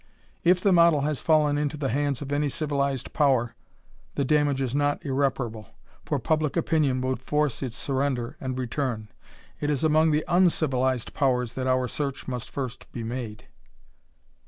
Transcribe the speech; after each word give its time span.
If 0.43 0.59
the 0.61 0.71
model 0.73 1.01
has 1.01 1.21
fallen 1.21 1.59
into 1.59 1.77
the 1.77 1.89
hands 1.89 2.23
of 2.23 2.31
any 2.31 2.49
civilized 2.49 3.13
power 3.13 3.53
the 4.15 4.25
damage 4.25 4.59
is 4.59 4.73
not 4.73 5.05
irreparable, 5.05 5.75
for 6.05 6.17
public 6.17 6.57
opinion 6.57 7.01
would 7.01 7.19
force 7.19 7.61
its 7.61 7.77
surrender 7.77 8.35
and 8.41 8.57
return. 8.57 9.09
It 9.59 9.69
is 9.69 9.83
among 9.83 10.09
the 10.09 10.25
uncivilized 10.27 11.13
powers 11.13 11.53
that 11.53 11.67
our 11.67 11.87
search 11.87 12.27
must 12.27 12.49
first 12.49 12.91
be 12.91 13.03
made." 13.03 13.45